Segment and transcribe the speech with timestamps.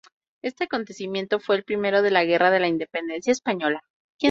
[0.41, 3.81] Este acontecimiento, fue el primero de la Guerra de la Independencia Española.